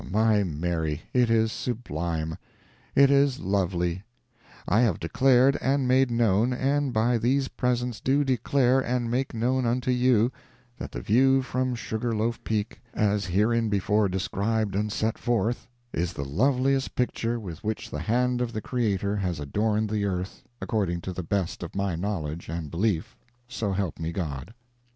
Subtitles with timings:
[0.09, 2.35] my Mary, it is sublime!
[2.95, 4.01] it is lovely!
[4.67, 9.67] I have declared and made known, and by these presents do declare and make known
[9.67, 10.31] unto you,
[10.79, 16.25] that the view from Sugar Loaf Peak, as hereinbefore described and set forth, is the
[16.25, 21.13] loveliest picture with which the hand of the Creator has adorned the earth, according to
[21.13, 23.15] the best of my knowledge and belief,
[23.47, 24.55] so help me God.